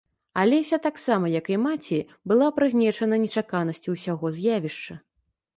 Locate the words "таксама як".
0.85-1.51